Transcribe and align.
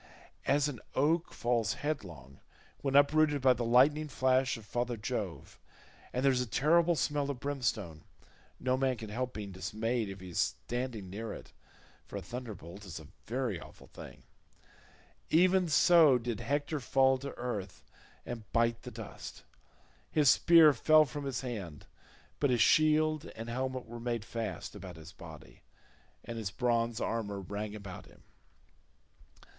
As 0.47 0.67
an 0.67 0.79
oak 0.95 1.31
falls 1.31 1.73
headlong 1.75 2.39
when 2.79 2.95
uprooted 2.95 3.39
by 3.43 3.53
the 3.53 3.63
lightning 3.63 4.07
flash 4.07 4.57
of 4.57 4.65
father 4.65 4.97
Jove, 4.97 5.59
and 6.11 6.25
there 6.25 6.31
is 6.31 6.41
a 6.41 6.47
terrible 6.47 6.95
smell 6.95 7.29
of 7.29 7.39
brimstone—no 7.39 8.77
man 8.77 8.97
can 8.97 9.11
help 9.11 9.33
being 9.35 9.51
dismayed 9.51 10.09
if 10.09 10.19
he 10.19 10.29
is 10.29 10.39
standing 10.65 11.11
near 11.11 11.33
it, 11.33 11.53
for 12.07 12.17
a 12.17 12.21
thunderbolt 12.23 12.83
is 12.83 12.99
a 12.99 13.09
very 13.27 13.59
awful 13.59 13.85
thing—even 13.85 15.67
so 15.69 16.17
did 16.17 16.39
Hector 16.39 16.79
fall 16.79 17.19
to 17.19 17.37
earth 17.37 17.83
and 18.25 18.51
bite 18.51 18.81
the 18.81 18.89
dust. 18.89 19.43
His 20.09 20.31
spear 20.31 20.73
fell 20.73 21.05
from 21.05 21.25
his 21.25 21.41
hand, 21.41 21.85
but 22.39 22.49
his 22.49 22.59
shield 22.59 23.25
and 23.35 23.49
helmet 23.49 23.85
were 23.85 23.99
made 23.99 24.25
fast 24.25 24.73
about 24.73 24.95
his 24.95 25.11
body, 25.11 25.61
and 26.23 26.39
his 26.39 26.49
bronze 26.49 26.99
armour 26.99 27.39
rang 27.39 27.75
about 27.75 28.07
him. 28.07 28.23